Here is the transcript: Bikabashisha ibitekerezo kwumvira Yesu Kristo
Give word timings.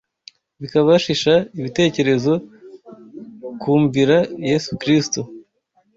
Bikabashisha 0.61 1.33
ibitekerezo 1.59 2.33
kwumvira 3.61 4.17
Yesu 4.49 4.71
Kristo 4.81 5.21